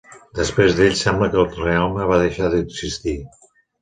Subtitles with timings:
[0.37, 3.15] Després d'ells sembla que el reialme va deixar d'existir.